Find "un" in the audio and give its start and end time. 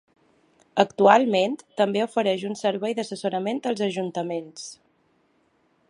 2.51-2.57